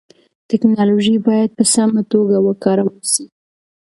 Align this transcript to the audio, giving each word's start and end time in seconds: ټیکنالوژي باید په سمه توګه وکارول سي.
ټیکنالوژي 0.49 1.15
باید 1.27 1.49
په 1.57 1.63
سمه 1.73 2.01
توګه 2.11 2.37
وکارول 2.47 2.99
سي. 3.13 3.25